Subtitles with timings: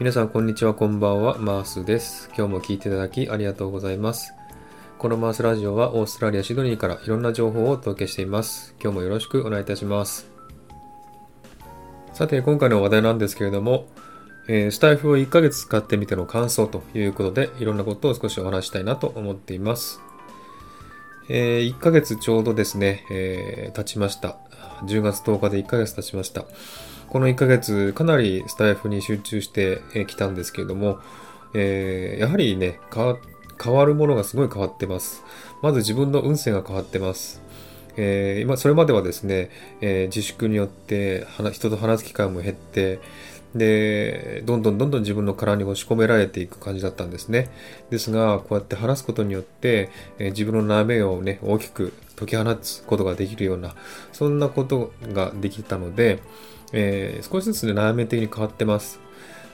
[0.00, 1.36] 皆さんこんにちはこんばんは。
[1.36, 2.30] マースです。
[2.34, 4.32] 今日も聞いていただきありがとうございます。
[4.96, 8.74] このマースラジオはオーストラリアシドニーからいろんな情報をお届けしています。
[8.82, 10.26] 今日もよろしくお願いいたします。
[12.14, 13.88] さて今回の話題なんですけれども、
[14.48, 20.00] えー、スタイフを1ヶ月使ってみての感想ということでいろんなことを少しお話したいなと思っています。
[21.32, 24.36] えー、1ヶ月ちょうどですね、えー、経ちました。
[24.82, 26.44] 10月10日で1ヶ月経ちました。
[27.08, 30.98] この1ヶ月、かなりスタイフに集中してきたんですけれども、
[31.54, 35.22] えー、やはりね変わるものがすごい変わってます。
[35.62, 37.40] まず自分の運勢が変わってます。
[37.96, 39.50] えー、今それまではですね、
[39.80, 42.98] えー、自粛によって人と話す機会も減って、
[43.54, 47.50] で、どんどんどんどん自分の殻に押し込められていく感じだったんですね。
[47.90, 53.74] ですが、こうやって話すことによって、え、自分の悩みをね、大きく解き放つことができるような、
[54.12, 56.20] そんなことができたので、
[56.72, 59.00] えー、少しずつね、内面的に変わってます。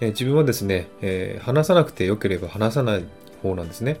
[0.00, 3.04] えー、自分はですね、えー、話さなくてよければ話さない
[3.42, 3.98] 方なんですね。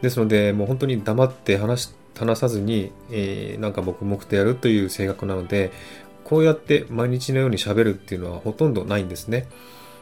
[0.00, 5.72] ですので、もう本当に黙って話話さずに、えー、なんか黙々とやるという性格なので、
[6.24, 9.46] こうやって毎日のように喋るっていうのはほとんどないんですね。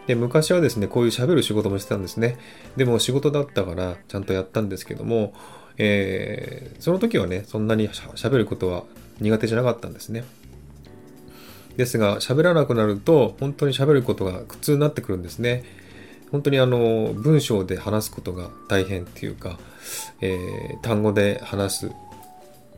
[0.06, 2.36] で昔はですね、こういう喋る仕事もしてたんですね。
[2.76, 5.34] でも仕事だったからちゃんとやったんですけども、
[5.78, 8.84] えー、その時はね、そんなに喋ることは
[9.20, 10.24] 苦手じゃなかったんですね。
[11.76, 15.64] ですが、喋らなくなると、本当に喋ることが苦痛になってくるんですね。
[16.30, 19.58] 本当にあの、文章で話すことが大変っていうか、
[20.20, 21.92] えー、単語で話す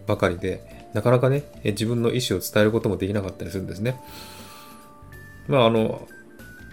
[0.07, 4.01] ばかりで、なかなかね、自分の意思を伝えることもできなかったりするんですね。
[5.49, 6.09] まあ、あの、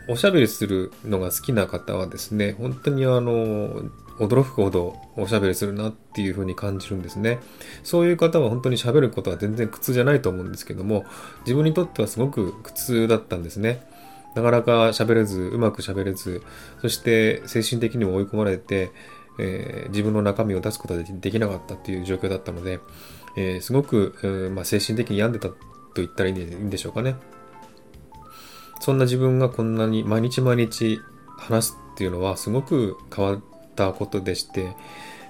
[0.08, 3.84] おしゃべりするのが好きな方はですね、本当にあの、
[4.20, 7.40] 驚くほどおしゃべりするなっていう風に感じるんですね。
[7.84, 11.06] そういう方は本当に喋ることは全然苦痛じゃないと思うんですけども、
[11.46, 13.84] 自分にとってはすごく苦痛だったんですね。
[14.36, 16.42] なかなか喋れず、うまく喋れず、
[16.82, 18.92] そして精神的にも追い込まれて、
[19.40, 22.80] えー、自分の中身を出すことができなかったっていう状況だったので、
[23.36, 25.56] えー、すごく、まあ、精神的に病んでたと
[25.96, 27.16] 言ったらいいんでしょうかね。
[28.80, 31.00] そんな自分がこんなに毎日毎日
[31.38, 33.42] 話すっていうのはすごく変わっ
[33.76, 34.76] たことでして、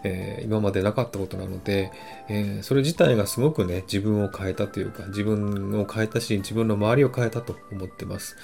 [0.03, 1.91] えー、今までなかったことなので、
[2.29, 8.35] えー、それ自体がすごくね、自分を変えたというか、自分を変えたし、自分の周りを変えたと思ってます。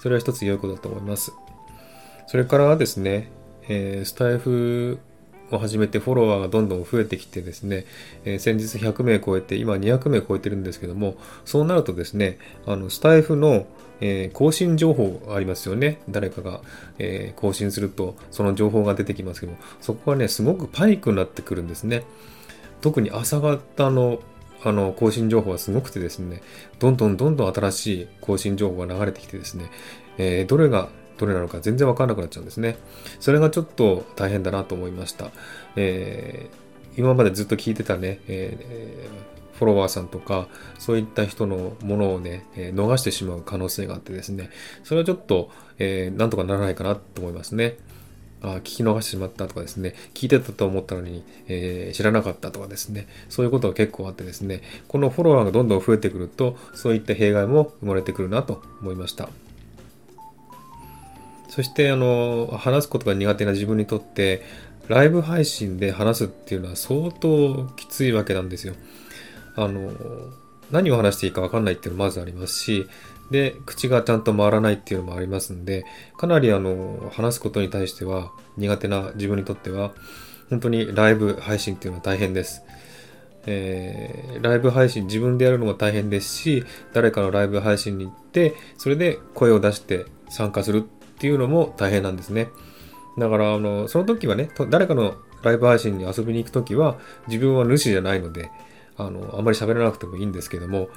[0.00, 1.32] それは一つ良いことだと思います。
[2.26, 3.30] それからですね、
[3.68, 4.98] えー、スタイフ
[5.50, 7.86] を始めてフォロワーがどんどん増えてきてですね、
[8.24, 13.66] えー、先日100名超えて今200名超えてるんですけどもそうなるとですねあのスタイフの、
[14.00, 16.00] えー、更新情報ありますよね。
[16.08, 16.60] 誰かが、
[16.98, 22.04] えー、更新するとその情報が出てきますけどもそこはねすごくパイクになってくるんですね。
[22.80, 24.20] 特に朝方の
[24.64, 26.42] あの更新情報はすごくてですね
[26.80, 29.70] どんどんどんどん新しい更新情報が流れてきてですね、
[30.18, 32.76] えどれがどれなのか全然わからなくなっちゃうんですね。
[33.20, 35.30] それがちょっと大変だなと思いました。
[35.76, 44.50] えー、今までずっと聞いてたね、えー、フォロワーさんとか、そういった人のものをね、え、逃してしまう可能性があってですね、
[44.84, 47.76] それはちょっと、えー、なんとかならないかなと思いますね。
[48.42, 59.30] あ聞き逃してしまったとかですね、聞いてたと思ったのに、えー、知らなかったとかですね、そういうことが結構あってですね、このフォロワーがどんどん増えてくると、そういった弊害も生まれてくるなと思いました。
[61.56, 64.42] そしてあの話すことが苦手な自分にとって
[64.88, 68.74] ライブ配信で話すっていうのは相当きついわけなんですよ。
[69.54, 69.90] あの
[70.70, 72.86] 何を話していいか分かんないっていうのもまずありますし
[73.30, 75.86] で口がちゃんと回らないっていうのもありますんで
[76.18, 79.92] かなりあの話すことに対しては苦手な自分にとっては
[80.50, 82.64] 本当にライブ配信っていうのは大変です。
[83.46, 92.48] えー、ライブ配信自分でやるのも大変ですし誰かのライブ配信に行ってそれで声を出して参加するっていうのも大変なんですね。
[93.18, 98.50] だから、あの、その時はね、誰かのライブ配信に遊びに行く時は、自分は主じゃないので、
[98.98, 100.88] あの、あんまり喋らなくてもいいんですけども、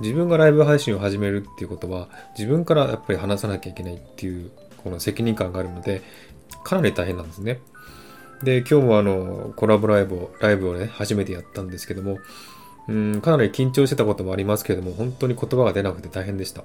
[0.00, 4.50] 自分がライブ配信を始めるっていうことは、自分からやっぱり話さなきゃいけないっていう、
[4.82, 6.02] この責任感があるので、
[6.64, 7.60] かなり大変なんですね。
[8.42, 12.18] で、今日もあの、コラボライブを、ライブをね、初めてやったんですけども、
[12.88, 16.64] うん、かなり緊張してたこともありますけども、本当に言葉が出なくて大変でした。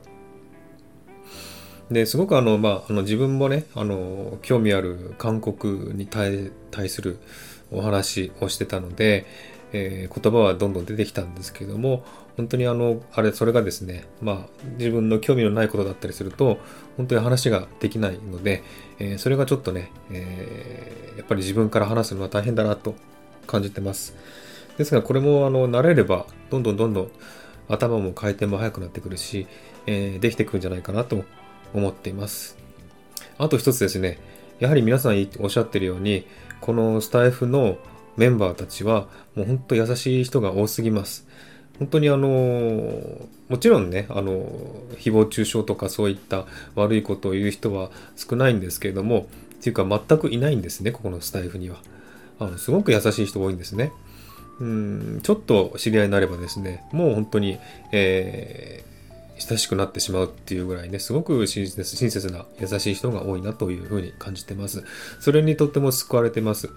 [1.92, 6.52] ですごくあの、まあ、あの自分もねあの興味ある韓国に対
[6.90, 7.20] する
[7.72, 9.26] お話をしてたので、
[9.72, 12.04] えー、言葉はどんどん出てきたんですけども
[12.38, 14.48] 本当にあのあれそれがですねまあ
[14.78, 16.58] 自分の興味のないことだったりすると
[16.98, 18.64] 本当に話ができないので、
[19.00, 22.96] えー、それがちょっとね、えー、やっぱり自分から話すのは大変だなと
[23.48, 24.16] 感じてます。
[24.78, 27.12] ですがこれもあの慣れればどんどんどんどん
[27.70, 29.48] 頭も回転も速くなってくるし、
[29.86, 31.24] えー、できてくるんじゃないかなと
[31.76, 32.58] 思っています。
[33.38, 34.18] あと一つですね、
[34.60, 36.26] やはり皆さんおっしゃってるように、
[36.62, 37.78] このスタイフの
[38.18, 41.28] メンバーたちは、もう本当優しい人が多すぎます。
[41.80, 42.28] 本当にあの、
[43.50, 44.46] もちろんね、あの、
[44.98, 46.46] 誹謗中傷とかそういった
[46.76, 51.78] 悪いことを言う人は少ないんですけれども、っていうか全くいないんですね、ここのスタイフには。
[52.38, 53.92] あのすごく優しい人多いんですね。
[54.60, 57.58] うん、ちょっと知り合いになればですね、もう本当に、
[57.92, 58.84] え
[59.38, 64.84] 親しくなってしまうっていうぐらいね、すごく親切な優しい人が多いなというふうに感じてます。
[65.20, 66.70] それにとっても救われてます。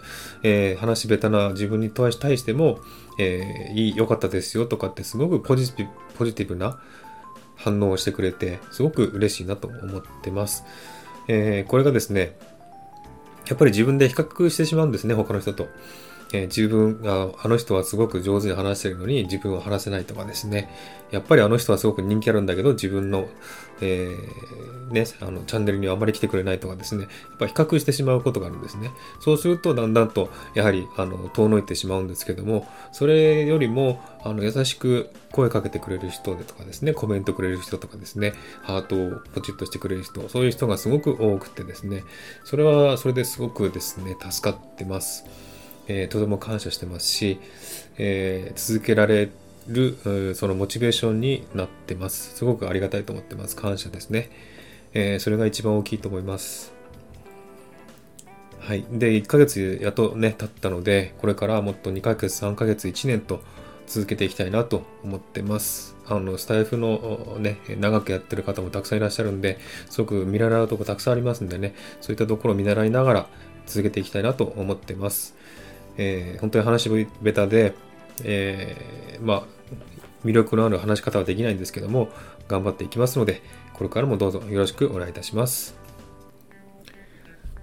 [0.42, 2.80] えー、話下手な自分に対しても、
[3.18, 6.80] えー、いい、良かったですよとかってすごくポジティブ、ポジティブな
[7.56, 10.64] 反応をしてくれて、すごく嬉しいなと思ってます。
[11.28, 12.36] えー、これがですね、
[13.48, 15.68] やっぱり自分で比較してしまうんですね、他の人と。
[16.32, 20.68] えー、自分が、あの人はすごく上手に話してるのに自分は話せないとかですね。
[21.10, 23.28] やっぱりあの人はすごく人気あるんだけど自分の、
[23.80, 27.04] えー、ね、あの、チャンネルにはあまり来てくれないとかですね。
[27.04, 28.90] やっぱ比較してしまうことがあるんですね。
[29.20, 42.04] そうするとだんだんと、やはり、あの、遠のいてしまうんですけども、それよりも、あの、優しく声かけてくれる人でとかですね、コメントくれる人とかですね、ハートをポチッとしてくれる人、そういう人がすごく多くてですね、
[42.44, 45.24] それはそれですごくですね、助かってます。
[45.88, 47.40] えー、とても感謝してますし、
[47.96, 49.30] えー、続けられ
[49.66, 52.36] る、そのモチベーションになってます。
[52.36, 53.56] すごくありがたいと思ってます。
[53.56, 54.30] 感謝ですね。
[54.94, 56.72] えー、それが一番大きいと思います。
[58.60, 58.84] はい。
[58.90, 63.40] で、1ヶ月やっとね、経ったので、これからもっと2ヶ月、3ヶ月、1年と
[63.86, 65.96] 続けていきたいなと思ってます。
[66.06, 69.58] あの、スタイフのね、長くやってる方もたくさんいらっしゃるんで、
[69.88, 73.28] すごく見習うとこたくさんありますんでね、そういったところを見習いながら
[73.66, 75.34] 続けていきたいなと思ってます。
[75.98, 77.74] えー、本当に話し下手で、
[78.24, 79.42] えー、まあ、
[80.24, 82.08] 魅力のある話し方はできないんですけども、
[82.48, 83.42] 頑張っていきますので、
[83.74, 85.76] これからもどうぞよろしくお願いいたします。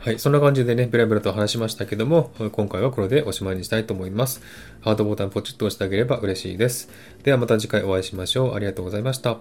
[0.06, 0.20] はい。
[0.20, 4.42] そんな感じでね、ベラベラと話しましたけども、今回はこれでおしまいにしたいと思います。
[4.82, 6.90] ハートボタンポチッと押してあげれば嬉しいです。
[7.24, 8.54] ではまた次回お会いしましょう。
[8.54, 9.40] ありがとうございました。